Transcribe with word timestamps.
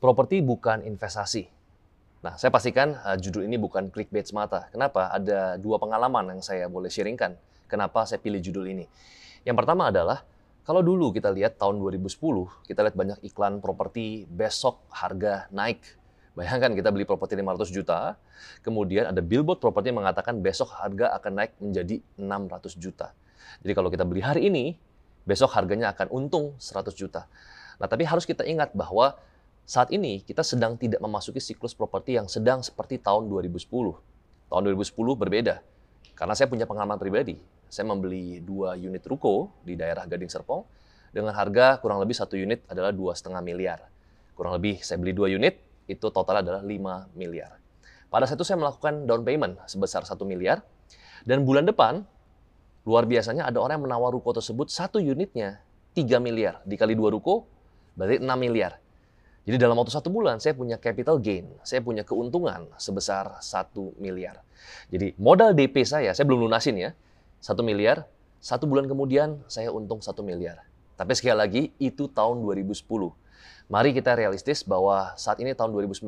Properti 0.00 0.40
bukan 0.40 0.80
investasi. 0.80 1.44
Nah, 2.24 2.40
saya 2.40 2.48
pastikan 2.48 2.96
uh, 3.04 3.20
judul 3.20 3.44
ini 3.44 3.60
bukan 3.60 3.92
clickbait 3.92 4.24
semata. 4.24 4.72
Kenapa? 4.72 5.12
Ada 5.12 5.60
dua 5.60 5.76
pengalaman 5.76 6.32
yang 6.32 6.40
saya 6.40 6.72
boleh 6.72 6.88
sharingkan. 6.88 7.36
Kenapa 7.68 8.08
saya 8.08 8.16
pilih 8.16 8.40
judul 8.40 8.64
ini? 8.72 8.88
Yang 9.44 9.56
pertama 9.60 9.92
adalah 9.92 10.24
kalau 10.64 10.80
dulu 10.80 11.12
kita 11.12 11.28
lihat 11.28 11.60
tahun 11.60 11.76
2010, 11.84 12.16
kita 12.64 12.80
lihat 12.80 12.96
banyak 12.96 13.18
iklan 13.28 13.60
properti 13.60 14.24
besok 14.24 14.80
harga 14.88 15.52
naik. 15.52 15.84
Bayangkan 16.32 16.72
kita 16.72 16.88
beli 16.88 17.04
properti 17.04 17.36
500 17.36 17.68
juta, 17.68 18.16
kemudian 18.64 19.12
ada 19.12 19.20
billboard 19.20 19.60
properti 19.60 19.92
mengatakan 19.92 20.40
besok 20.40 20.72
harga 20.80 21.12
akan 21.20 21.32
naik 21.44 21.52
menjadi 21.60 22.00
600 22.16 22.72
juta. 22.80 23.12
Jadi 23.60 23.72
kalau 23.76 23.92
kita 23.92 24.08
beli 24.08 24.24
hari 24.24 24.48
ini, 24.48 24.80
besok 25.28 25.52
harganya 25.52 25.92
akan 25.92 26.08
untung 26.08 26.56
100 26.56 26.88
juta. 26.96 27.28
Nah, 27.76 27.84
tapi 27.84 28.08
harus 28.08 28.24
kita 28.24 28.48
ingat 28.48 28.72
bahwa 28.72 29.16
saat 29.70 29.94
ini 29.94 30.18
kita 30.26 30.42
sedang 30.42 30.74
tidak 30.74 30.98
memasuki 30.98 31.38
siklus 31.38 31.78
properti 31.78 32.18
yang 32.18 32.26
sedang 32.26 32.58
seperti 32.58 32.98
tahun 32.98 33.30
2010. 33.30 33.70
Tahun 34.50 34.62
2010 34.66 34.98
berbeda. 35.14 35.62
Karena 36.18 36.34
saya 36.34 36.50
punya 36.50 36.66
pengalaman 36.66 36.98
pribadi. 36.98 37.38
Saya 37.70 37.86
membeli 37.86 38.42
dua 38.42 38.74
unit 38.74 39.06
ruko 39.06 39.54
di 39.62 39.78
daerah 39.78 40.10
Gading 40.10 40.26
Serpong 40.26 40.66
dengan 41.14 41.30
harga 41.38 41.78
kurang 41.78 42.02
lebih 42.02 42.18
satu 42.18 42.34
unit 42.34 42.66
adalah 42.66 42.90
dua 42.90 43.14
setengah 43.14 43.38
miliar. 43.46 43.86
Kurang 44.34 44.58
lebih 44.58 44.82
saya 44.82 44.98
beli 44.98 45.14
dua 45.14 45.30
unit, 45.30 45.62
itu 45.86 46.02
total 46.10 46.42
adalah 46.42 46.66
5 46.66 47.14
miliar. 47.14 47.62
Pada 48.10 48.26
saat 48.26 48.40
itu 48.40 48.46
saya 48.46 48.58
melakukan 48.58 49.06
down 49.06 49.22
payment 49.22 49.54
sebesar 49.70 50.02
satu 50.02 50.26
miliar, 50.26 50.66
dan 51.22 51.46
bulan 51.46 51.62
depan, 51.68 52.02
luar 52.82 53.06
biasanya 53.06 53.46
ada 53.46 53.62
orang 53.62 53.78
yang 53.78 53.86
menawar 53.86 54.10
ruko 54.10 54.34
tersebut 54.34 54.66
satu 54.66 54.98
unitnya 54.98 55.62
3 55.94 56.18
miliar. 56.18 56.58
Dikali 56.66 56.98
dua 56.98 57.14
ruko, 57.14 57.46
berarti 57.94 58.18
6 58.18 58.26
miliar. 58.34 58.80
Jadi 59.50 59.66
dalam 59.66 59.74
waktu 59.74 59.90
satu 59.90 60.14
bulan 60.14 60.38
saya 60.38 60.54
punya 60.54 60.78
capital 60.78 61.18
gain, 61.18 61.50
saya 61.66 61.82
punya 61.82 62.06
keuntungan 62.06 62.70
sebesar 62.78 63.34
satu 63.42 63.90
miliar. 63.98 64.38
Jadi 64.94 65.18
modal 65.18 65.58
DP 65.58 65.82
saya, 65.82 66.14
saya 66.14 66.22
belum 66.22 66.46
lunasin 66.46 66.78
ya, 66.78 66.94
satu 67.42 67.66
miliar, 67.66 68.06
satu 68.38 68.70
bulan 68.70 68.86
kemudian 68.86 69.42
saya 69.50 69.74
untung 69.74 69.98
satu 69.98 70.22
miliar. 70.22 70.62
Tapi 70.94 71.18
sekali 71.18 71.34
lagi 71.34 71.62
itu 71.82 72.06
tahun 72.06 72.46
2010. 72.46 72.78
Mari 73.66 73.90
kita 73.90 74.14
realistis 74.14 74.62
bahwa 74.62 75.18
saat 75.18 75.42
ini 75.42 75.50
tahun 75.50 75.74
2019 75.74 76.06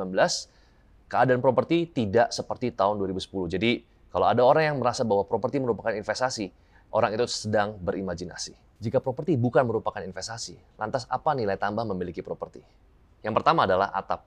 keadaan 1.10 1.42
properti 1.42 1.90
tidak 1.90 2.30
seperti 2.30 2.70
tahun 2.70 2.94
2010. 3.02 3.58
Jadi 3.58 3.82
kalau 4.14 4.30
ada 4.30 4.46
orang 4.46 4.70
yang 4.70 4.78
merasa 4.78 5.02
bahwa 5.02 5.26
properti 5.26 5.58
merupakan 5.58 5.90
investasi, 5.90 6.54
orang 6.94 7.18
itu 7.18 7.26
sedang 7.26 7.74
berimajinasi. 7.82 8.54
Jika 8.78 9.02
properti 9.02 9.34
bukan 9.34 9.66
merupakan 9.66 9.98
investasi, 9.98 10.78
lantas 10.78 11.10
apa 11.10 11.34
nilai 11.34 11.58
tambah 11.58 11.82
memiliki 11.82 12.22
properti? 12.22 12.62
Yang 13.22 13.34
pertama 13.42 13.64
adalah 13.64 13.90
atap. 13.94 14.26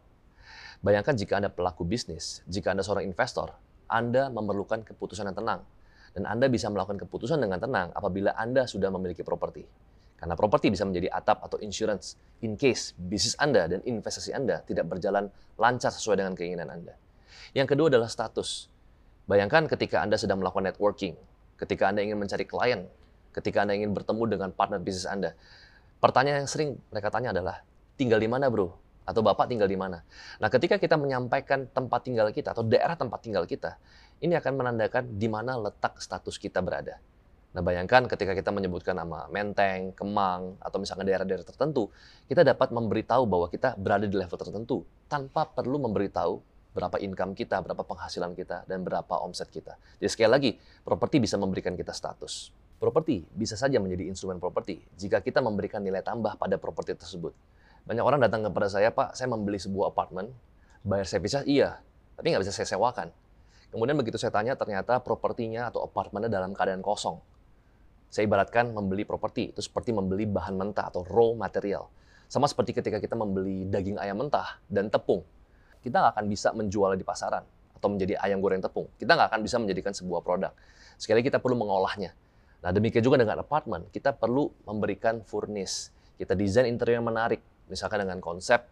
Bayangkan 0.79 1.15
jika 1.15 1.39
Anda 1.39 1.51
pelaku 1.51 1.83
bisnis, 1.83 2.43
jika 2.47 2.71
Anda 2.71 2.83
seorang 2.83 3.07
investor, 3.07 3.51
Anda 3.91 4.31
memerlukan 4.31 4.87
keputusan 4.87 5.27
yang 5.27 5.37
tenang. 5.37 5.61
Dan 6.15 6.23
Anda 6.23 6.47
bisa 6.47 6.71
melakukan 6.71 6.95
keputusan 7.03 7.43
dengan 7.43 7.59
tenang 7.59 7.91
apabila 7.91 8.31
Anda 8.39 8.63
sudah 8.63 8.87
memiliki 8.87 9.19
properti. 9.19 9.67
Karena 10.15 10.31
properti 10.39 10.71
bisa 10.71 10.87
menjadi 10.87 11.11
atap 11.11 11.43
atau 11.43 11.59
insurance 11.59 12.15
in 12.39 12.55
case 12.55 12.95
bisnis 12.95 13.35
Anda 13.35 13.67
dan 13.67 13.83
investasi 13.83 14.31
Anda 14.31 14.63
tidak 14.63 14.87
berjalan 14.87 15.27
lancar 15.59 15.91
sesuai 15.91 16.23
dengan 16.23 16.31
keinginan 16.39 16.71
Anda. 16.71 16.95
Yang 17.51 17.75
kedua 17.75 17.91
adalah 17.91 18.07
status. 18.07 18.71
Bayangkan 19.27 19.67
ketika 19.67 19.99
Anda 19.99 20.15
sedang 20.15 20.39
melakukan 20.39 20.71
networking, 20.71 21.19
ketika 21.59 21.91
Anda 21.91 21.99
ingin 21.99 22.15
mencari 22.15 22.47
klien, 22.47 22.87
ketika 23.35 23.67
Anda 23.67 23.75
ingin 23.75 23.91
bertemu 23.91 24.23
dengan 24.39 24.49
partner 24.55 24.79
bisnis 24.79 25.03
Anda. 25.03 25.35
Pertanyaan 25.99 26.47
yang 26.47 26.51
sering 26.51 26.69
mereka 26.95 27.11
tanya 27.11 27.35
adalah, 27.35 27.59
tinggal 27.99 28.23
di 28.23 28.31
mana 28.31 28.47
bro? 28.47 28.84
Atau 29.05 29.21
Bapak 29.21 29.45
tinggal 29.47 29.69
di 29.69 29.77
mana. 29.77 30.01
Nah, 30.41 30.49
ketika 30.49 30.81
kita 30.81 30.97
menyampaikan 30.97 31.69
tempat 31.69 32.03
tinggal 32.03 32.27
kita 32.33 32.51
atau 32.51 32.65
daerah 32.65 32.97
tempat 32.97 33.21
tinggal 33.21 33.45
kita, 33.45 33.77
ini 34.19 34.33
akan 34.33 34.53
menandakan 34.57 35.15
di 35.15 35.29
mana 35.29 35.55
letak 35.61 36.01
status 36.01 36.41
kita 36.41 36.59
berada. 36.65 36.97
Nah, 37.55 37.63
bayangkan 37.63 38.03
ketika 38.11 38.35
kita 38.35 38.51
menyebutkan 38.51 38.99
nama 38.99 39.31
Menteng, 39.31 39.95
Kemang, 39.95 40.59
atau 40.59 40.75
misalnya 40.75 41.07
daerah-daerah 41.07 41.47
tertentu, 41.47 41.87
kita 42.27 42.43
dapat 42.43 42.75
memberitahu 42.75 43.23
bahwa 43.23 43.47
kita 43.47 43.79
berada 43.79 44.03
di 44.03 44.17
level 44.17 44.35
tertentu 44.35 44.83
tanpa 45.07 45.47
perlu 45.47 45.79
memberitahu 45.79 46.43
berapa 46.75 46.99
income 46.99 47.31
kita, 47.31 47.63
berapa 47.63 47.87
penghasilan 47.87 48.35
kita, 48.35 48.67
dan 48.67 48.83
berapa 48.83 49.23
omset 49.23 49.47
kita. 49.47 49.79
Jadi 50.03 50.09
sekali 50.11 50.29
lagi, 50.29 50.51
properti 50.83 51.23
bisa 51.23 51.39
memberikan 51.39 51.79
kita 51.79 51.95
status. 51.95 52.51
Properti 52.75 53.23
bisa 53.31 53.55
saja 53.55 53.79
menjadi 53.79 54.11
instrumen 54.11 54.35
properti 54.35 54.83
jika 54.99 55.23
kita 55.23 55.39
memberikan 55.39 55.79
nilai 55.79 56.03
tambah 56.03 56.35
pada 56.35 56.59
properti 56.59 56.91
tersebut. 56.99 57.31
Banyak 57.85 58.01
orang 58.01 58.17
datang 58.17 58.41
kepada 58.41 58.65
saya, 58.65 58.89
Pak, 58.89 59.13
saya 59.13 59.29
membeli 59.29 59.61
sebuah 59.61 59.93
apartemen, 59.93 60.33
bayar 60.81 61.05
servisnya 61.05 61.45
iya, 61.45 61.77
tapi 62.17 62.33
nggak 62.33 62.41
bisa 62.41 62.49
saya 62.49 62.65
sewakan. 62.73 63.13
Kemudian 63.69 63.93
begitu 63.93 64.17
saya 64.17 64.33
tanya, 64.33 64.57
ternyata 64.57 64.97
propertinya 65.05 65.69
atau 65.69 65.85
apartemennya 65.85 66.33
dalam 66.33 66.57
keadaan 66.57 66.81
kosong. 66.81 67.21
Saya 68.09 68.25
ibaratkan 68.25 68.73
membeli 68.73 69.05
properti, 69.05 69.53
itu 69.53 69.61
seperti 69.61 69.93
membeli 69.93 70.25
bahan 70.25 70.57
mentah 70.57 70.89
atau 70.89 71.05
raw 71.05 71.37
material. 71.37 71.85
Sama 72.25 72.49
seperti 72.49 72.73
ketika 72.73 72.97
kita 72.97 73.13
membeli 73.13 73.69
daging 73.69 74.01
ayam 74.01 74.17
mentah 74.17 74.57
dan 74.65 74.89
tepung. 74.89 75.21
Kita 75.85 76.01
nggak 76.01 76.13
akan 76.17 76.25
bisa 76.25 76.57
menjualnya 76.57 76.97
di 76.97 77.05
pasaran 77.05 77.45
atau 77.77 77.87
menjadi 77.93 78.17
ayam 78.17 78.41
goreng 78.41 78.65
tepung. 78.65 78.89
Kita 78.97 79.13
nggak 79.13 79.29
akan 79.29 79.41
bisa 79.45 79.61
menjadikan 79.61 79.93
sebuah 79.93 80.25
produk. 80.25 80.57
Sekali 80.97 81.21
kita 81.21 81.37
perlu 81.37 81.53
mengolahnya. 81.53 82.17
Nah 82.65 82.73
demikian 82.73 83.05
juga 83.05 83.21
dengan 83.21 83.45
apartemen, 83.45 83.85
kita 83.93 84.09
perlu 84.17 84.49
memberikan 84.65 85.21
furnish. 85.21 85.93
Kita 86.17 86.33
desain 86.33 86.65
interior 86.65 86.97
yang 86.97 87.05
menarik, 87.05 87.43
misalkan 87.69 88.01
dengan 88.01 88.21
konsep 88.21 88.65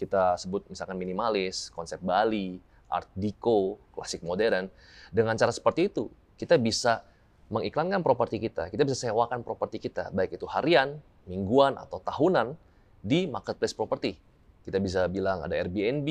kita 0.00 0.40
sebut 0.40 0.64
misalkan 0.72 0.96
minimalis, 0.96 1.68
konsep 1.76 2.00
Bali, 2.00 2.56
art 2.88 3.06
deco, 3.12 3.76
klasik 3.92 4.24
modern. 4.24 4.72
Dengan 5.12 5.36
cara 5.36 5.52
seperti 5.52 5.92
itu, 5.92 6.08
kita 6.40 6.56
bisa 6.56 7.04
mengiklankan 7.52 8.00
properti 8.00 8.40
kita, 8.40 8.72
kita 8.72 8.88
bisa 8.88 9.10
sewakan 9.10 9.44
properti 9.44 9.76
kita, 9.76 10.08
baik 10.14 10.40
itu 10.40 10.48
harian, 10.48 10.96
mingguan, 11.28 11.76
atau 11.76 12.00
tahunan 12.00 12.56
di 13.04 13.28
marketplace 13.28 13.76
properti. 13.76 14.16
Kita 14.64 14.80
bisa 14.80 15.04
bilang 15.10 15.44
ada 15.44 15.52
Airbnb, 15.52 16.08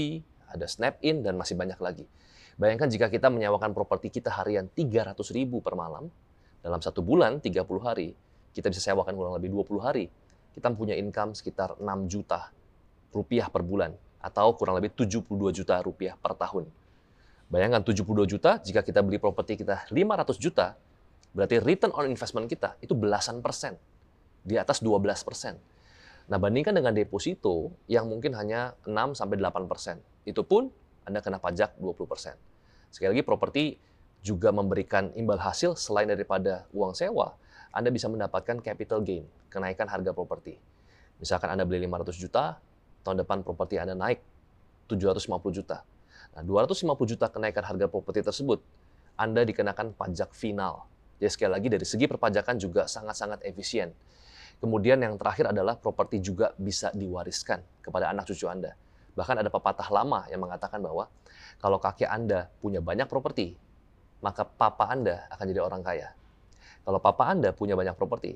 ada 0.51 0.69
Snap-in, 0.69 1.25
dan 1.25 1.39
masih 1.39 1.55
banyak 1.57 1.79
lagi. 1.81 2.05
Bayangkan 2.59 2.91
jika 2.91 3.07
kita 3.07 3.31
menyewakan 3.31 3.71
properti 3.71 4.11
kita 4.11 4.35
harian 4.35 4.67
300 4.75 5.15
ribu 5.31 5.63
per 5.63 5.79
malam, 5.79 6.11
dalam 6.59 6.83
satu 6.83 6.99
bulan, 6.99 7.39
30 7.39 7.63
hari, 7.79 8.11
kita 8.51 8.67
bisa 8.67 8.83
sewakan 8.91 9.15
kurang 9.15 9.33
lebih 9.39 9.47
20 9.47 9.79
hari 9.79 10.11
kita 10.55 10.73
punya 10.73 10.95
income 10.97 11.37
sekitar 11.37 11.77
6 11.77 11.85
juta 12.11 12.49
rupiah 13.13 13.49
per 13.49 13.65
bulan 13.65 13.93
atau 14.19 14.53
kurang 14.53 14.77
lebih 14.77 14.91
72 14.93 15.25
juta 15.55 15.79
rupiah 15.79 16.13
per 16.19 16.35
tahun. 16.35 16.67
Bayangkan 17.49 17.81
72 17.81 18.05
juta 18.29 18.61
jika 18.61 18.85
kita 18.85 19.01
beli 19.01 19.17
properti 19.17 19.57
kita 19.57 19.89
500 19.89 20.37
juta, 20.37 20.77
berarti 21.33 21.57
return 21.57 21.89
on 21.97 22.05
investment 22.05 22.45
kita 22.45 22.77
itu 22.83 22.93
belasan 22.93 23.41
persen. 23.41 23.79
Di 24.45 24.55
atas 24.55 24.79
12 24.79 25.01
persen. 25.25 25.57
Nah, 26.29 26.37
bandingkan 26.37 26.77
dengan 26.77 26.93
deposito 26.93 27.73
yang 27.89 28.05
mungkin 28.05 28.37
hanya 28.37 28.77
6 28.85 29.17
sampai 29.17 29.41
8 29.41 29.65
persen. 29.65 29.97
Itu 30.29 30.45
pun 30.45 30.69
Anda 31.03 31.25
kena 31.25 31.41
pajak 31.41 31.81
20 31.81 32.05
persen. 32.05 32.37
Sekali 32.93 33.17
lagi, 33.17 33.23
properti 33.25 33.63
juga 34.21 34.53
memberikan 34.53 35.09
imbal 35.17 35.41
hasil 35.41 35.73
selain 35.73 36.05
daripada 36.05 36.69
uang 36.69 36.93
sewa, 36.93 37.33
anda 37.69 37.93
bisa 37.93 38.09
mendapatkan 38.09 38.65
capital 38.65 39.05
gain, 39.05 39.29
kenaikan 39.53 39.85
harga 39.85 40.09
properti. 40.09 40.57
Misalkan 41.21 41.53
Anda 41.53 41.69
beli 41.69 41.85
500 41.85 42.17
juta, 42.17 42.57
tahun 43.05 43.21
depan 43.21 43.45
properti 43.45 43.77
Anda 43.77 43.93
naik 43.93 44.25
750 44.89 45.53
juta. 45.53 45.85
Nah, 46.33 46.41
250 46.41 47.05
juta 47.05 47.29
kenaikan 47.29 47.61
harga 47.61 47.85
properti 47.85 48.25
tersebut, 48.25 48.63
Anda 49.13 49.45
dikenakan 49.45 49.93
pajak 49.93 50.33
final. 50.33 50.89
Jadi 51.21 51.29
sekali 51.29 51.51
lagi 51.53 51.67
dari 51.69 51.85
segi 51.85 52.09
perpajakan 52.09 52.55
juga 52.57 52.89
sangat-sangat 52.89 53.45
efisien. 53.45 53.93
Kemudian 54.57 54.97
yang 54.99 55.15
terakhir 55.19 55.53
adalah 55.53 55.77
properti 55.77 56.19
juga 56.19 56.51
bisa 56.57 56.89
diwariskan 56.95 57.61
kepada 57.85 58.09
anak 58.09 58.25
cucu 58.25 58.49
Anda. 58.49 58.73
Bahkan 59.13 59.45
ada 59.45 59.51
pepatah 59.51 59.87
lama 59.93 60.25
yang 60.31 60.41
mengatakan 60.41 60.81
bahwa 60.81 61.05
kalau 61.61 61.77
kakek 61.77 62.09
Anda 62.09 62.49
punya 62.63 62.81
banyak 62.81 63.05
properti, 63.05 63.59
maka 64.23 64.47
papa 64.47 64.89
Anda 64.89 65.27
akan 65.31 65.45
jadi 65.47 65.61
orang 65.61 65.83
kaya. 65.83 66.18
Kalau 66.89 67.05
papa 67.05 67.29
Anda 67.29 67.53
punya 67.53 67.77
banyak 67.77 67.93
properti, 67.93 68.33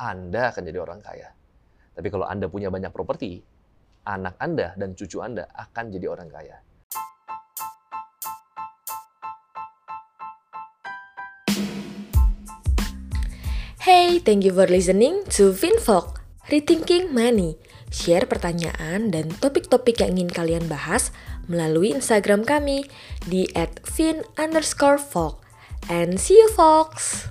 Anda 0.00 0.48
akan 0.48 0.64
jadi 0.64 0.80
orang 0.80 1.04
kaya. 1.04 1.36
Tapi 1.92 2.08
kalau 2.08 2.24
Anda 2.24 2.48
punya 2.48 2.72
banyak 2.72 2.88
properti, 2.96 3.44
anak 4.08 4.40
Anda 4.40 4.72
dan 4.72 4.96
cucu 4.96 5.20
Anda 5.20 5.44
akan 5.52 5.92
jadi 5.92 6.08
orang 6.08 6.32
kaya. 6.32 6.64
Hey, 13.84 14.16
thank 14.16 14.48
you 14.48 14.56
for 14.56 14.64
listening 14.64 15.28
to 15.36 15.52
FinVok, 15.52 16.24
Rethinking 16.48 17.12
Money. 17.12 17.60
Share 17.92 18.24
pertanyaan 18.24 19.12
dan 19.12 19.28
topik-topik 19.28 20.00
yang 20.00 20.16
ingin 20.16 20.32
kalian 20.32 20.64
bahas 20.72 21.12
melalui 21.52 21.92
Instagram 21.92 22.48
kami 22.48 22.88
di 23.28 23.44
@fin_folk. 23.84 25.36
And 25.92 26.16
see 26.16 26.40
you, 26.40 26.48
folks! 26.56 27.28